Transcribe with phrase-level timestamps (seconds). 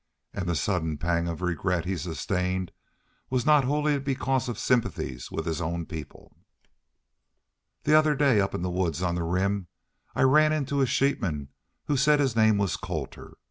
[0.33, 2.71] And the sudden pang of regret he sustained
[3.29, 6.35] was not wholly because of sympathies with his own people.
[7.83, 9.67] "The other day back up in the woods on the Rim
[10.15, 11.49] I ran into a sheepman
[11.85, 13.35] who said his name was Colter.